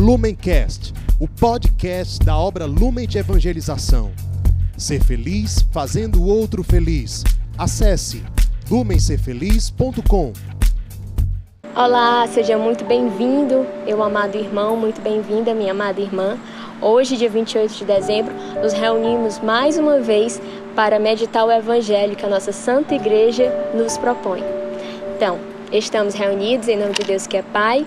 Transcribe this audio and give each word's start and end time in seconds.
Lumencast, 0.00 0.94
o 1.20 1.28
podcast 1.28 2.24
da 2.24 2.34
obra 2.34 2.64
Lumen 2.64 3.06
de 3.06 3.18
Evangelização. 3.18 4.10
Ser 4.74 5.04
feliz 5.04 5.60
fazendo 5.70 6.22
o 6.22 6.26
outro 6.26 6.64
feliz. 6.64 7.22
Acesse 7.58 8.24
lumencerfeliz.com. 8.70 10.32
Olá, 11.76 12.26
seja 12.28 12.56
muito 12.56 12.82
bem-vindo, 12.82 13.66
meu 13.84 14.02
amado 14.02 14.38
irmão, 14.38 14.74
muito 14.74 15.02
bem-vinda, 15.02 15.52
minha 15.52 15.72
amada 15.72 16.00
irmã. 16.00 16.38
Hoje, 16.80 17.18
dia 17.18 17.28
28 17.28 17.74
de 17.74 17.84
dezembro, 17.84 18.32
nos 18.62 18.72
reunimos 18.72 19.38
mais 19.40 19.76
uma 19.76 20.00
vez 20.00 20.40
para 20.74 20.98
meditar 20.98 21.44
o 21.44 21.52
Evangelho 21.52 22.16
que 22.16 22.24
a 22.24 22.28
nossa 22.30 22.52
Santa 22.52 22.94
Igreja 22.94 23.52
nos 23.74 23.98
propõe. 23.98 24.42
Então, 25.14 25.38
estamos 25.70 26.14
reunidos 26.14 26.68
em 26.68 26.78
nome 26.78 26.94
de 26.94 27.04
Deus 27.04 27.26
que 27.26 27.36
é 27.36 27.42
Pai, 27.42 27.86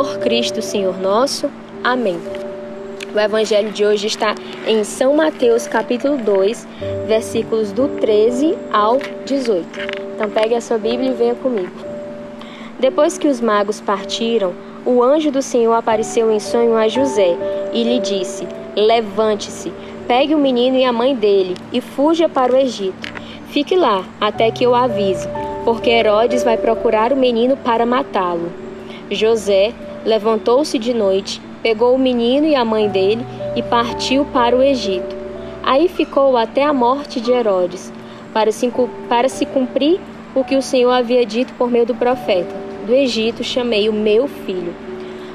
Por 0.00 0.16
Cristo, 0.16 0.62
Senhor 0.62 0.98
nosso. 0.98 1.50
Amém. 1.84 2.18
O 3.14 3.20
evangelho 3.20 3.70
de 3.70 3.84
hoje 3.84 4.06
está 4.06 4.34
em 4.66 4.82
São 4.82 5.14
Mateus, 5.14 5.68
capítulo 5.68 6.16
2, 6.16 6.66
versículos 7.06 7.70
do 7.70 7.86
13 8.00 8.56
ao 8.72 8.96
18. 9.26 9.68
Então 10.14 10.30
pegue 10.30 10.54
a 10.54 10.60
sua 10.62 10.78
Bíblia 10.78 11.10
e 11.10 11.14
venha 11.14 11.34
comigo. 11.34 11.70
Depois 12.78 13.18
que 13.18 13.28
os 13.28 13.42
magos 13.42 13.78
partiram, 13.78 14.54
o 14.86 15.02
anjo 15.02 15.30
do 15.30 15.42
Senhor 15.42 15.74
apareceu 15.74 16.32
em 16.32 16.40
sonho 16.40 16.74
a 16.76 16.88
José 16.88 17.36
e 17.70 17.84
lhe 17.84 17.98
disse: 17.98 18.48
Levante-se, 18.74 19.70
pegue 20.08 20.34
o 20.34 20.38
menino 20.38 20.78
e 20.78 20.84
a 20.86 20.94
mãe 20.94 21.14
dele 21.14 21.54
e 21.70 21.82
fuja 21.82 22.26
para 22.26 22.54
o 22.54 22.56
Egito. 22.56 23.12
Fique 23.48 23.76
lá 23.76 24.02
até 24.18 24.50
que 24.50 24.64
eu 24.64 24.74
avise, 24.74 25.28
porque 25.62 25.90
Herodes 25.90 26.42
vai 26.42 26.56
procurar 26.56 27.12
o 27.12 27.16
menino 27.16 27.54
para 27.54 27.84
matá-lo. 27.84 28.50
José 29.10 29.74
levantou-se 30.04 30.78
de 30.78 30.94
noite, 30.94 31.40
pegou 31.62 31.94
o 31.94 31.98
menino 31.98 32.46
e 32.46 32.54
a 32.54 32.64
mãe 32.64 32.88
dele 32.88 33.24
e 33.54 33.62
partiu 33.62 34.24
para 34.26 34.56
o 34.56 34.62
Egito. 34.62 35.16
Aí 35.62 35.88
ficou 35.88 36.36
até 36.36 36.64
a 36.64 36.72
morte 36.72 37.20
de 37.20 37.30
Herodes, 37.30 37.92
para 38.32 38.50
se, 38.50 38.72
para 39.08 39.28
se 39.28 39.44
cumprir 39.44 40.00
o 40.34 40.44
que 40.44 40.56
o 40.56 40.62
Senhor 40.62 40.90
havia 40.90 41.26
dito 41.26 41.52
por 41.54 41.70
meio 41.70 41.86
do 41.86 41.94
profeta: 41.94 42.54
Do 42.86 42.94
Egito 42.94 43.44
chamei 43.44 43.88
o 43.88 43.92
meu 43.92 44.26
filho. 44.26 44.74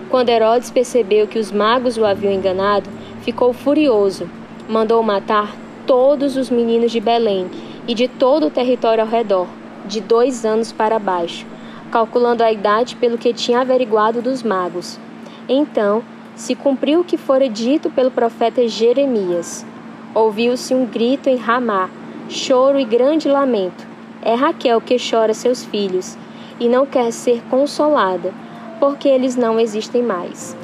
Quando 0.09 0.29
Herodes 0.29 0.71
percebeu 0.71 1.27
que 1.27 1.39
os 1.39 1.51
magos 1.51 1.97
o 1.97 2.05
haviam 2.05 2.33
enganado, 2.33 2.89
ficou 3.21 3.53
furioso. 3.53 4.29
Mandou 4.67 5.01
matar 5.03 5.55
todos 5.85 6.37
os 6.37 6.49
meninos 6.49 6.91
de 6.91 6.99
Belém 6.99 7.47
e 7.87 7.93
de 7.93 8.07
todo 8.07 8.47
o 8.47 8.51
território 8.51 9.03
ao 9.03 9.09
redor, 9.09 9.47
de 9.85 10.01
dois 10.01 10.45
anos 10.45 10.71
para 10.71 10.97
baixo, 10.97 11.45
calculando 11.91 12.43
a 12.43 12.51
idade 12.51 12.95
pelo 12.95 13.17
que 13.17 13.33
tinha 13.33 13.61
averiguado 13.61 14.21
dos 14.21 14.43
magos. 14.43 14.99
Então 15.47 16.03
se 16.35 16.53
cumpriu 16.55 16.99
o 17.01 17.03
que 17.03 17.17
fora 17.17 17.47
dito 17.47 17.89
pelo 17.89 18.11
profeta 18.11 18.67
Jeremias. 18.67 19.65
Ouviu-se 20.13 20.73
um 20.73 20.85
grito 20.85 21.29
em 21.29 21.37
Ramá, 21.37 21.89
choro 22.29 22.79
e 22.79 22.85
grande 22.85 23.27
lamento. 23.27 23.85
É 24.21 24.33
Raquel 24.33 24.81
que 24.81 24.97
chora 24.97 25.33
seus 25.33 25.63
filhos 25.63 26.17
e 26.59 26.67
não 26.67 26.85
quer 26.85 27.11
ser 27.11 27.41
consolada, 27.49 28.33
porque 28.79 29.07
eles 29.07 29.35
não 29.35 29.59
existem 29.59 30.01
mais. 30.01 30.55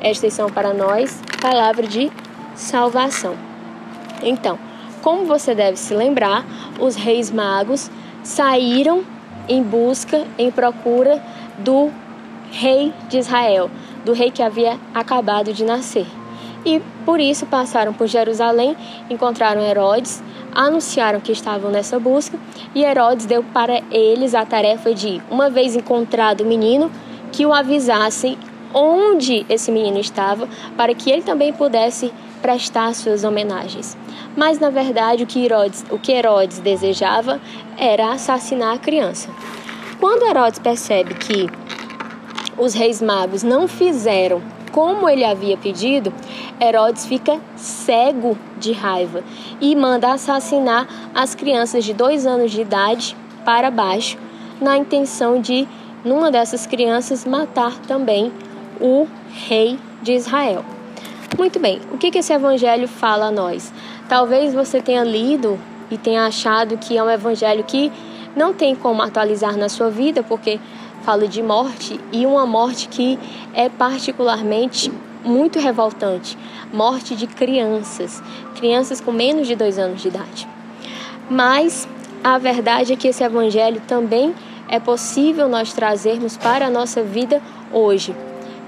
Estas 0.00 0.34
são 0.34 0.50
para 0.50 0.74
nós 0.74 1.20
palavra 1.40 1.86
de 1.86 2.10
salvação. 2.54 3.34
Então, 4.22 4.58
como 5.02 5.24
você 5.24 5.54
deve 5.54 5.76
se 5.76 5.94
lembrar, 5.94 6.44
os 6.78 6.94
reis 6.94 7.30
magos 7.30 7.90
saíram 8.22 9.04
em 9.48 9.62
busca, 9.62 10.24
em 10.38 10.50
procura 10.50 11.22
do 11.58 11.90
rei 12.50 12.92
de 13.08 13.18
Israel, 13.18 13.70
do 14.04 14.12
rei 14.12 14.30
que 14.30 14.42
havia 14.42 14.78
acabado 14.94 15.52
de 15.52 15.64
nascer. 15.64 16.06
E 16.64 16.80
por 17.04 17.20
isso 17.20 17.44
passaram 17.44 17.92
por 17.92 18.06
Jerusalém, 18.06 18.76
encontraram 19.10 19.60
Herodes, 19.60 20.22
anunciaram 20.54 21.20
que 21.20 21.32
estavam 21.32 21.70
nessa 21.70 21.98
busca, 21.98 22.38
e 22.74 22.82
Herodes 22.82 23.26
deu 23.26 23.42
para 23.42 23.82
eles 23.90 24.34
a 24.34 24.46
tarefa 24.46 24.94
de, 24.94 25.20
uma 25.30 25.50
vez 25.50 25.76
encontrado 25.76 26.40
o 26.40 26.46
menino, 26.46 26.90
que 27.30 27.44
o 27.44 27.52
avisassem 27.52 28.38
onde 28.74 29.46
esse 29.48 29.70
menino 29.70 29.98
estava, 29.98 30.48
para 30.76 30.94
que 30.94 31.10
ele 31.10 31.22
também 31.22 31.52
pudesse 31.52 32.12
prestar 32.42 32.94
suas 32.94 33.24
homenagens. 33.24 33.96
Mas 34.36 34.58
na 34.58 34.68
verdade 34.68 35.22
o 35.22 35.26
que 35.26 35.44
Herodes, 35.44 35.84
o 35.90 35.98
que 35.98 36.12
Herodes 36.12 36.58
desejava 36.58 37.40
era 37.78 38.12
assassinar 38.12 38.74
a 38.74 38.78
criança. 38.78 39.30
Quando 39.98 40.26
Herodes 40.26 40.58
percebe 40.58 41.14
que 41.14 41.48
os 42.58 42.74
reis 42.74 43.00
magos 43.00 43.42
não 43.42 43.66
fizeram 43.66 44.42
como 44.70 45.08
ele 45.08 45.24
havia 45.24 45.56
pedido, 45.56 46.12
Herodes 46.60 47.06
fica 47.06 47.40
cego 47.54 48.36
de 48.58 48.72
raiva 48.72 49.22
e 49.60 49.74
manda 49.76 50.12
assassinar 50.12 50.86
as 51.14 51.34
crianças 51.34 51.84
de 51.84 51.94
dois 51.94 52.26
anos 52.26 52.50
de 52.50 52.60
idade 52.60 53.16
para 53.44 53.70
baixo, 53.70 54.18
na 54.60 54.76
intenção 54.76 55.40
de, 55.40 55.68
numa 56.04 56.30
dessas 56.30 56.66
crianças, 56.66 57.24
matar 57.24 57.78
também 57.86 58.32
o 58.80 59.06
rei 59.48 59.78
de 60.02 60.12
Israel. 60.12 60.64
Muito 61.38 61.58
bem, 61.58 61.80
o 61.92 61.98
que 61.98 62.16
esse 62.18 62.32
evangelho 62.32 62.86
fala 62.86 63.26
a 63.26 63.30
nós? 63.30 63.72
Talvez 64.08 64.54
você 64.54 64.80
tenha 64.80 65.02
lido 65.02 65.58
e 65.90 65.98
tenha 65.98 66.26
achado 66.26 66.76
que 66.78 66.96
é 66.96 67.02
um 67.02 67.10
evangelho 67.10 67.64
que 67.64 67.90
não 68.36 68.52
tem 68.52 68.74
como 68.74 69.02
atualizar 69.02 69.56
na 69.56 69.68
sua 69.68 69.90
vida, 69.90 70.22
porque 70.22 70.60
fala 71.02 71.26
de 71.26 71.42
morte 71.42 72.00
e 72.12 72.24
uma 72.24 72.46
morte 72.46 72.88
que 72.88 73.18
é 73.52 73.68
particularmente 73.68 74.92
muito 75.24 75.58
revoltante 75.58 76.36
morte 76.74 77.14
de 77.14 77.28
crianças, 77.28 78.20
crianças 78.56 79.00
com 79.00 79.12
menos 79.12 79.46
de 79.46 79.54
dois 79.54 79.78
anos 79.78 80.02
de 80.02 80.08
idade. 80.08 80.48
Mas 81.30 81.88
a 82.22 82.36
verdade 82.36 82.92
é 82.92 82.96
que 82.96 83.08
esse 83.08 83.22
evangelho 83.22 83.80
também 83.86 84.34
é 84.68 84.80
possível 84.80 85.48
nós 85.48 85.72
trazermos 85.72 86.36
para 86.36 86.66
a 86.66 86.70
nossa 86.70 87.02
vida 87.02 87.40
hoje. 87.72 88.14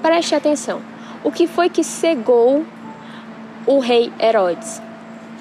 Preste 0.06 0.36
atenção: 0.36 0.80
o 1.24 1.32
que 1.32 1.48
foi 1.48 1.68
que 1.68 1.82
cegou 1.82 2.64
o 3.66 3.80
rei 3.80 4.12
Herodes? 4.20 4.80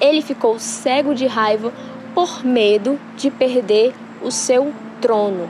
Ele 0.00 0.20
ficou 0.20 0.58
cego 0.58 1.14
de 1.14 1.24
raiva 1.24 1.72
por 2.12 2.44
medo 2.44 2.98
de 3.16 3.30
perder 3.30 3.94
o 4.20 4.32
seu 4.32 4.72
trono. 5.00 5.48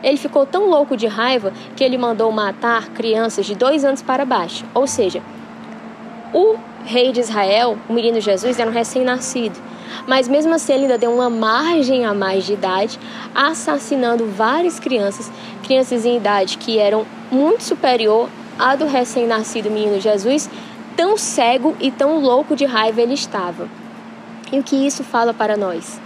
Ele 0.00 0.16
ficou 0.16 0.46
tão 0.46 0.70
louco 0.70 0.96
de 0.96 1.08
raiva 1.08 1.52
que 1.74 1.82
ele 1.82 1.98
mandou 1.98 2.30
matar 2.30 2.90
crianças 2.90 3.46
de 3.46 3.56
dois 3.56 3.84
anos 3.84 4.00
para 4.00 4.24
baixo. 4.24 4.64
Ou 4.72 4.86
seja, 4.86 5.20
o 6.32 6.54
rei 6.84 7.10
de 7.10 7.18
Israel, 7.18 7.76
o 7.88 7.92
menino 7.92 8.20
Jesus, 8.20 8.60
era 8.60 8.70
um 8.70 8.72
recém-nascido. 8.72 9.58
Mas 10.06 10.28
mesmo 10.28 10.54
assim, 10.54 10.74
ele 10.74 10.82
ainda 10.82 10.96
deu 10.96 11.12
uma 11.12 11.28
margem 11.28 12.06
a 12.06 12.14
mais 12.14 12.46
de 12.46 12.52
idade, 12.52 12.96
assassinando 13.34 14.24
várias 14.24 14.78
crianças, 14.78 15.32
crianças 15.64 16.06
em 16.06 16.16
idade 16.16 16.58
que 16.58 16.78
eram 16.78 17.04
muito 17.30 17.62
superior 17.62 18.28
à 18.58 18.76
do 18.76 18.86
recém-nascido 18.86 19.70
menino 19.70 20.00
Jesus, 20.00 20.48
tão 20.96 21.16
cego 21.16 21.76
e 21.80 21.90
tão 21.90 22.20
louco 22.20 22.56
de 22.56 22.64
raiva 22.64 23.00
ele 23.00 23.14
estava. 23.14 23.68
E 24.52 24.58
o 24.58 24.62
que 24.62 24.76
isso 24.76 25.04
fala 25.04 25.32
para 25.32 25.56
nós? 25.56 26.00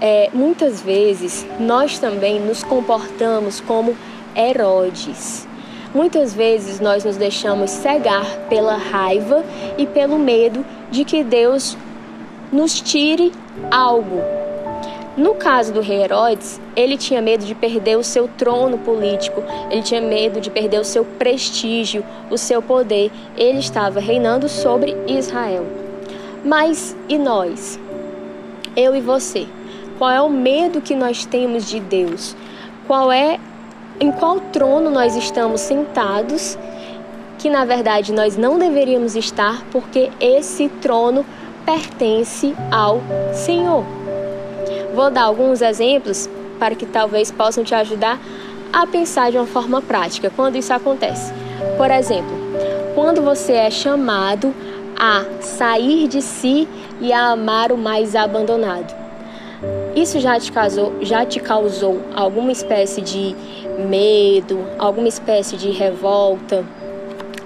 é, 0.00 0.30
muitas 0.32 0.80
vezes 0.80 1.46
nós 1.58 1.98
também 1.98 2.40
nos 2.40 2.64
comportamos 2.64 3.60
como 3.60 3.96
Herodes. 4.34 5.46
Muitas 5.94 6.32
vezes 6.32 6.80
nós 6.80 7.04
nos 7.04 7.16
deixamos 7.16 7.70
cegar 7.70 8.24
pela 8.48 8.76
raiva 8.76 9.44
e 9.76 9.86
pelo 9.86 10.18
medo 10.18 10.64
de 10.90 11.04
que 11.04 11.22
Deus 11.22 11.76
nos 12.52 12.80
tire 12.80 13.32
algo. 13.70 14.39
No 15.20 15.34
caso 15.34 15.70
do 15.70 15.82
rei 15.82 16.02
Herodes, 16.02 16.58
ele 16.74 16.96
tinha 16.96 17.20
medo 17.20 17.44
de 17.44 17.54
perder 17.54 17.98
o 17.98 18.02
seu 18.02 18.26
trono 18.26 18.78
político, 18.78 19.44
ele 19.70 19.82
tinha 19.82 20.00
medo 20.00 20.40
de 20.40 20.48
perder 20.48 20.80
o 20.80 20.84
seu 20.84 21.04
prestígio, 21.04 22.02
o 22.30 22.38
seu 22.38 22.62
poder. 22.62 23.12
Ele 23.36 23.58
estava 23.58 24.00
reinando 24.00 24.48
sobre 24.48 24.96
Israel. 25.06 25.66
Mas 26.42 26.96
e 27.06 27.18
nós? 27.18 27.78
Eu 28.74 28.96
e 28.96 29.02
você? 29.02 29.46
Qual 29.98 30.10
é 30.10 30.22
o 30.22 30.30
medo 30.30 30.80
que 30.80 30.94
nós 30.94 31.26
temos 31.26 31.68
de 31.68 31.80
Deus? 31.80 32.34
Qual 32.86 33.12
é 33.12 33.38
em 34.00 34.10
qual 34.10 34.40
trono 34.40 34.88
nós 34.88 35.14
estamos 35.16 35.60
sentados 35.60 36.56
que 37.36 37.50
na 37.50 37.66
verdade 37.66 38.10
nós 38.10 38.38
não 38.38 38.58
deveríamos 38.58 39.14
estar, 39.14 39.66
porque 39.70 40.10
esse 40.18 40.70
trono 40.80 41.26
pertence 41.66 42.56
ao 42.70 43.02
Senhor. 43.34 43.99
Vou 45.00 45.10
dar 45.10 45.22
alguns 45.22 45.62
exemplos 45.62 46.28
para 46.58 46.74
que 46.74 46.84
talvez 46.84 47.30
possam 47.30 47.64
te 47.64 47.74
ajudar 47.74 48.20
a 48.70 48.86
pensar 48.86 49.30
de 49.30 49.38
uma 49.38 49.46
forma 49.46 49.80
prática 49.80 50.30
quando 50.36 50.56
isso 50.56 50.74
acontece. 50.74 51.32
Por 51.78 51.90
exemplo, 51.90 52.36
quando 52.94 53.22
você 53.22 53.54
é 53.54 53.70
chamado 53.70 54.54
a 54.98 55.24
sair 55.40 56.06
de 56.06 56.20
si 56.20 56.68
e 57.00 57.14
a 57.14 57.30
amar 57.30 57.72
o 57.72 57.78
mais 57.78 58.14
abandonado. 58.14 58.94
Isso 59.96 60.20
já 60.20 60.38
te 60.38 60.52
causou, 60.52 60.92
já 61.00 61.24
te 61.24 61.40
causou 61.40 62.02
alguma 62.14 62.52
espécie 62.52 63.00
de 63.00 63.34
medo, 63.78 64.62
alguma 64.78 65.08
espécie 65.08 65.56
de 65.56 65.70
revolta? 65.70 66.62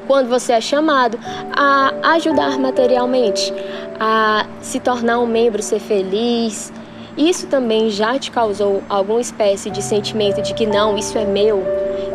Quando 0.08 0.28
você 0.28 0.54
é 0.54 0.60
chamado 0.60 1.16
a 1.56 2.14
ajudar 2.14 2.58
materialmente, 2.58 3.54
a 4.00 4.44
se 4.60 4.80
tornar 4.80 5.20
um 5.20 5.26
membro, 5.26 5.62
ser 5.62 5.78
feliz, 5.78 6.72
isso 7.16 7.46
também 7.46 7.90
já 7.90 8.18
te 8.18 8.30
causou 8.30 8.82
alguma 8.88 9.20
espécie 9.20 9.70
de 9.70 9.80
sentimento 9.82 10.42
de 10.42 10.52
que 10.52 10.66
não, 10.66 10.96
isso 10.96 11.16
é 11.16 11.24
meu, 11.24 11.62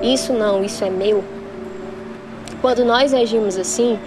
isso 0.02 0.34
não, 0.34 0.64
isso 0.64 0.84
é 0.84 0.90
meu? 0.90 1.24
Quando 2.62 2.84
nós 2.84 3.14
agimos 3.14 3.58
assim, 3.58 3.98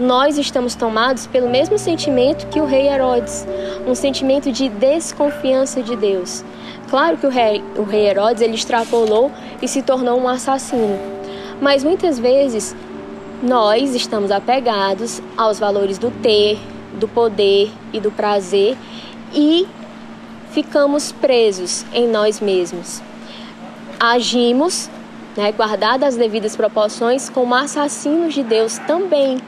nós 0.00 0.36
estamos 0.38 0.74
tomados 0.74 1.26
pelo 1.28 1.48
mesmo 1.48 1.78
sentimento 1.78 2.46
que 2.48 2.60
o 2.60 2.64
rei 2.64 2.88
Herodes, 2.88 3.46
um 3.86 3.94
sentimento 3.94 4.50
de 4.50 4.68
desconfiança 4.68 5.82
de 5.82 5.94
Deus. 5.94 6.44
Claro 6.90 7.16
que 7.16 7.26
o 7.26 7.30
rei, 7.30 7.62
o 7.76 7.84
rei 7.84 8.08
Herodes 8.08 8.42
ele 8.42 8.54
extrapolou 8.54 9.30
e 9.60 9.68
se 9.68 9.80
tornou 9.82 10.18
um 10.20 10.28
assassino, 10.28 10.98
mas 11.60 11.84
muitas 11.84 12.18
vezes 12.18 12.74
nós 13.42 13.94
estamos 13.94 14.30
apegados 14.30 15.22
aos 15.36 15.60
valores 15.60 15.98
do 15.98 16.10
ter, 16.10 16.58
do 16.98 17.06
poder 17.06 17.70
e 17.92 18.00
do 18.00 18.10
prazer 18.10 18.76
e 19.32 19.66
ficamos 20.52 21.12
presos 21.12 21.84
em 21.92 22.06
nós 22.06 22.40
mesmos. 22.40 23.02
Agimos, 23.98 24.90
né, 25.36 25.50
guardadas 25.52 26.10
as 26.10 26.16
devidas 26.16 26.54
proporções, 26.54 27.30
como 27.30 27.54
assassinos 27.54 28.34
de 28.34 28.42
Deus 28.42 28.78
também. 28.78 29.38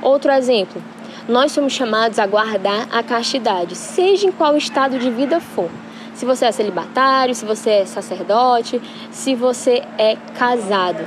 Outro 0.00 0.30
exemplo, 0.30 0.82
nós 1.28 1.52
somos 1.52 1.72
chamados 1.72 2.18
a 2.18 2.26
guardar 2.26 2.86
a 2.90 3.02
castidade, 3.02 3.74
seja 3.74 4.28
em 4.28 4.32
qual 4.32 4.56
estado 4.56 4.98
de 4.98 5.10
vida 5.10 5.40
for. 5.40 5.68
Se 6.14 6.24
você 6.24 6.46
é 6.46 6.52
celibatário, 6.52 7.34
se 7.34 7.44
você 7.44 7.70
é 7.70 7.86
sacerdote, 7.86 8.80
se 9.10 9.34
você 9.34 9.82
é 9.96 10.16
casado, 10.36 11.06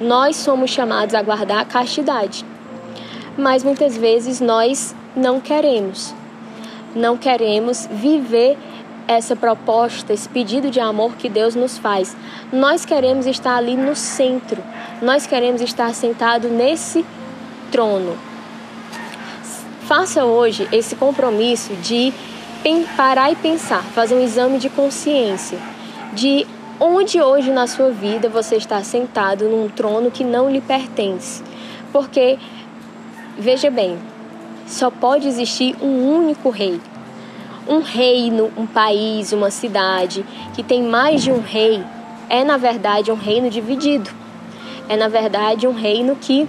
nós 0.00 0.36
somos 0.36 0.70
chamados 0.70 1.14
a 1.14 1.22
guardar 1.22 1.60
a 1.60 1.64
castidade. 1.64 2.44
Mas 3.36 3.62
muitas 3.62 3.96
vezes 3.96 4.40
nós 4.40 4.94
não 5.14 5.40
queremos. 5.40 6.14
Não 6.94 7.16
queremos 7.16 7.88
viver 7.90 8.58
essa 9.12 9.34
proposta, 9.34 10.12
esse 10.12 10.28
pedido 10.28 10.70
de 10.70 10.78
amor 10.78 11.14
que 11.16 11.28
Deus 11.28 11.54
nos 11.54 11.76
faz. 11.76 12.16
Nós 12.52 12.84
queremos 12.84 13.26
estar 13.26 13.56
ali 13.56 13.76
no 13.76 13.96
centro. 13.96 14.62
Nós 15.02 15.26
queremos 15.26 15.60
estar 15.60 15.92
sentado 15.94 16.48
nesse 16.48 17.04
trono, 17.70 18.16
Faça 19.90 20.24
hoje 20.24 20.68
esse 20.70 20.94
compromisso 20.94 21.74
de 21.82 22.12
parar 22.96 23.32
e 23.32 23.34
pensar, 23.34 23.82
fazer 23.82 24.14
um 24.14 24.22
exame 24.22 24.56
de 24.56 24.70
consciência 24.70 25.58
de 26.12 26.46
onde 26.78 27.20
hoje 27.20 27.50
na 27.50 27.66
sua 27.66 27.90
vida 27.90 28.28
você 28.28 28.54
está 28.54 28.84
sentado 28.84 29.48
num 29.48 29.68
trono 29.68 30.08
que 30.08 30.22
não 30.22 30.48
lhe 30.48 30.60
pertence. 30.60 31.42
Porque, 31.92 32.38
veja 33.36 33.68
bem, 33.68 33.98
só 34.64 34.92
pode 34.92 35.26
existir 35.26 35.74
um 35.82 36.08
único 36.08 36.50
rei. 36.50 36.80
Um 37.68 37.80
reino, 37.80 38.50
um 38.56 38.66
país, 38.66 39.32
uma 39.32 39.50
cidade 39.50 40.24
que 40.54 40.62
tem 40.62 40.82
mais 40.82 41.22
de 41.22 41.30
um 41.30 41.40
rei 41.40 41.84
é, 42.30 42.44
na 42.44 42.56
verdade, 42.56 43.10
um 43.10 43.16
reino 43.16 43.50
dividido. 43.50 44.08
É, 44.88 44.96
na 44.96 45.08
verdade, 45.08 45.66
um 45.66 45.72
reino 45.72 46.14
que 46.14 46.48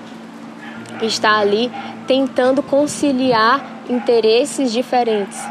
está 1.01 1.39
ali 1.39 1.71
tentando 2.05 2.61
conciliar 2.61 3.65
interesses 3.89 4.71
diferentes. 4.71 5.43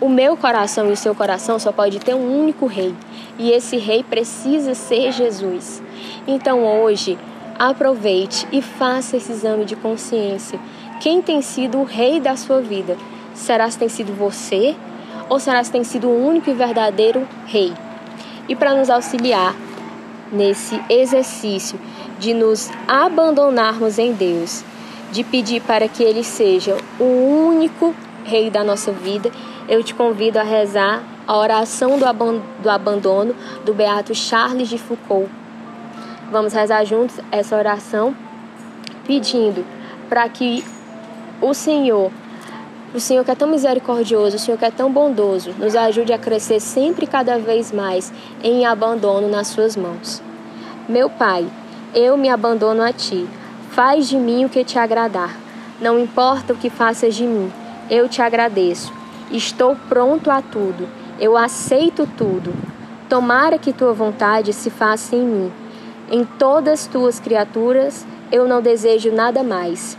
O 0.00 0.08
meu 0.08 0.36
coração 0.36 0.90
e 0.90 0.92
o 0.92 0.96
seu 0.96 1.14
coração 1.14 1.60
só 1.60 1.70
pode 1.70 2.00
ter 2.00 2.14
um 2.14 2.42
único 2.42 2.66
rei, 2.66 2.92
e 3.38 3.52
esse 3.52 3.76
rei 3.76 4.02
precisa 4.02 4.74
ser 4.74 5.12
Jesus. 5.12 5.80
Então 6.26 6.64
hoje, 6.64 7.16
aproveite 7.56 8.46
e 8.50 8.60
faça 8.60 9.16
esse 9.16 9.30
exame 9.30 9.64
de 9.64 9.76
consciência. 9.76 10.58
Quem 11.00 11.22
tem 11.22 11.40
sido 11.40 11.78
o 11.78 11.84
rei 11.84 12.18
da 12.18 12.36
sua 12.36 12.60
vida? 12.60 12.96
Será 13.34 13.68
que 13.68 13.78
tem 13.78 13.88
sido 13.88 14.12
você 14.12 14.76
ou 15.28 15.38
será 15.38 15.62
que 15.62 15.70
tem 15.70 15.84
sido 15.84 16.08
o 16.08 16.26
único 16.26 16.50
e 16.50 16.54
verdadeiro 16.54 17.26
rei? 17.46 17.72
E 18.48 18.56
para 18.56 18.74
nos 18.74 18.90
auxiliar 18.90 19.54
nesse 20.30 20.80
exercício 20.88 21.78
de 22.18 22.34
nos 22.34 22.70
abandonarmos 22.86 23.98
em 23.98 24.12
Deus, 24.12 24.64
de 25.10 25.22
pedir 25.22 25.60
para 25.62 25.88
que 25.88 26.02
Ele 26.02 26.24
seja 26.24 26.76
o 26.98 27.04
único 27.04 27.94
Rei 28.24 28.50
da 28.50 28.62
nossa 28.62 28.92
vida, 28.92 29.30
eu 29.68 29.82
te 29.82 29.94
convido 29.94 30.38
a 30.38 30.42
rezar 30.42 31.02
a 31.26 31.36
oração 31.36 31.98
do 31.98 32.70
abandono 32.70 33.34
do 33.64 33.74
Beato 33.74 34.14
Charles 34.14 34.68
de 34.68 34.78
Foucault. 34.78 35.28
Vamos 36.30 36.52
rezar 36.52 36.84
juntos 36.84 37.18
essa 37.30 37.56
oração, 37.56 38.14
pedindo 39.06 39.64
para 40.08 40.28
que 40.28 40.64
o 41.40 41.52
Senhor, 41.52 42.12
o 42.94 43.00
Senhor 43.00 43.24
que 43.24 43.30
é 43.30 43.34
tão 43.34 43.48
misericordioso, 43.48 44.36
o 44.36 44.38
Senhor 44.38 44.58
que 44.58 44.64
é 44.64 44.70
tão 44.70 44.92
bondoso, 44.92 45.52
nos 45.58 45.74
ajude 45.74 46.12
a 46.12 46.18
crescer 46.18 46.60
sempre 46.60 47.06
cada 47.06 47.38
vez 47.38 47.72
mais 47.72 48.12
em 48.42 48.66
abandono 48.66 49.28
nas 49.28 49.48
Suas 49.48 49.76
mãos. 49.76 50.22
Meu 50.88 51.08
Pai, 51.08 51.46
eu 51.94 52.16
me 52.16 52.28
abandono 52.28 52.82
a 52.82 52.92
Ti 52.92 53.28
Faz 53.72 54.06
de 54.06 54.18
mim 54.18 54.44
o 54.44 54.50
que 54.50 54.62
te 54.64 54.78
agradar. 54.78 55.34
Não 55.80 55.98
importa 55.98 56.52
o 56.52 56.56
que 56.56 56.68
faças 56.68 57.14
de 57.14 57.24
mim, 57.24 57.50
eu 57.88 58.06
te 58.06 58.20
agradeço. 58.20 58.92
Estou 59.30 59.74
pronto 59.88 60.30
a 60.30 60.42
tudo. 60.42 60.86
Eu 61.18 61.38
aceito 61.38 62.06
tudo. 62.18 62.52
Tomara 63.08 63.56
que 63.56 63.72
tua 63.72 63.94
vontade 63.94 64.52
se 64.52 64.68
faça 64.68 65.16
em 65.16 65.24
mim. 65.24 65.52
Em 66.10 66.22
todas 66.22 66.86
tuas 66.86 67.18
criaturas, 67.18 68.06
eu 68.30 68.46
não 68.46 68.60
desejo 68.60 69.10
nada 69.10 69.42
mais. 69.42 69.96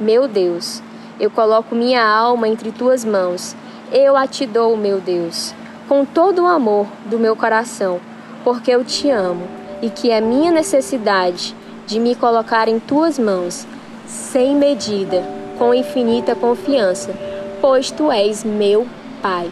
Meu 0.00 0.28
Deus, 0.28 0.80
eu 1.20 1.30
coloco 1.30 1.74
minha 1.74 2.04
alma 2.04 2.48
entre 2.48 2.70
tuas 2.70 3.04
mãos. 3.04 3.56
Eu 3.90 4.16
a 4.16 4.26
te 4.26 4.46
dou, 4.46 4.76
meu 4.76 5.00
Deus, 5.00 5.54
com 5.88 6.04
todo 6.04 6.42
o 6.42 6.46
amor 6.46 6.86
do 7.06 7.18
meu 7.18 7.34
coração, 7.34 8.00
porque 8.44 8.70
eu 8.70 8.84
te 8.84 9.10
amo 9.10 9.46
e 9.80 9.90
que 9.90 10.10
é 10.10 10.20
minha 10.20 10.52
necessidade 10.52 11.54
de 11.86 11.98
me 11.98 12.14
colocar 12.14 12.68
em 12.68 12.78
tuas 12.78 13.18
mãos, 13.18 13.66
sem 14.06 14.54
medida, 14.54 15.22
com 15.58 15.72
infinita 15.72 16.34
confiança, 16.34 17.14
pois 17.60 17.90
tu 17.90 18.12
és 18.12 18.44
meu 18.44 18.86
Pai. 19.22 19.50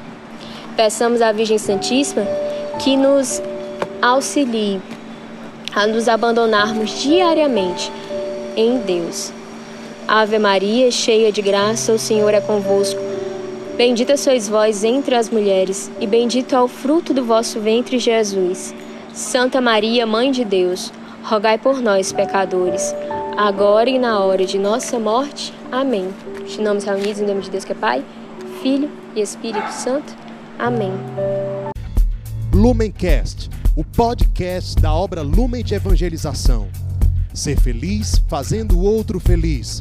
Peçamos 0.76 1.20
à 1.22 1.32
Virgem 1.32 1.58
Santíssima 1.58 2.22
que 2.78 2.96
nos 2.96 3.42
auxilie 4.00 4.80
a 5.74 5.86
nos 5.86 6.08
abandonarmos 6.08 7.02
diariamente 7.02 7.90
em 8.56 8.78
Deus. 8.78 9.32
Ave 10.08 10.38
Maria, 10.38 10.88
cheia 10.88 11.32
de 11.32 11.42
graça, 11.42 11.92
o 11.92 11.98
Senhor 11.98 12.32
é 12.32 12.40
convosco. 12.40 13.00
Bendita 13.76 14.16
sois 14.16 14.48
vós 14.48 14.84
entre 14.84 15.16
as 15.16 15.28
mulheres, 15.28 15.90
e 16.00 16.06
bendito 16.06 16.54
é 16.54 16.60
o 16.60 16.68
fruto 16.68 17.12
do 17.12 17.24
vosso 17.24 17.60
ventre, 17.60 17.98
Jesus. 17.98 18.72
Santa 19.12 19.60
Maria, 19.60 20.06
Mãe 20.06 20.30
de 20.30 20.44
Deus, 20.44 20.92
rogai 21.24 21.58
por 21.58 21.82
nós, 21.82 22.12
pecadores, 22.12 22.94
agora 23.36 23.90
e 23.90 23.98
na 23.98 24.20
hora 24.20 24.46
de 24.46 24.58
nossa 24.58 24.96
morte. 25.00 25.52
Amém. 25.72 26.08
Continuamos 26.38 26.84
reunidos 26.84 27.20
em 27.20 27.26
nome 27.26 27.40
de 27.40 27.50
Deus 27.50 27.64
que 27.64 27.72
é 27.72 27.74
Pai, 27.74 28.04
Filho 28.62 28.88
e 29.16 29.20
Espírito 29.20 29.72
Santo. 29.72 30.14
Amém. 30.56 30.92
Lumencast, 32.54 33.50
o 33.74 33.84
podcast 33.84 34.80
da 34.80 34.94
obra 34.94 35.20
Lumen 35.20 35.64
de 35.64 35.74
Evangelização. 35.74 36.68
Ser 37.34 37.60
feliz 37.60 38.22
fazendo 38.28 38.78
o 38.78 38.82
outro 38.82 39.18
feliz. 39.18 39.80